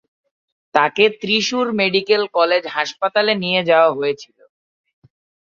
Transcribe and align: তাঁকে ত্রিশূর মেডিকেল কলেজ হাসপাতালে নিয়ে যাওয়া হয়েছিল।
তাঁকে 0.75 1.05
ত্রিশূর 1.19 1.67
মেডিকেল 1.79 2.23
কলেজ 2.37 2.63
হাসপাতালে 2.75 3.33
নিয়ে 3.43 3.61
যাওয়া 3.69 3.89
হয়েছিল। 3.97 4.37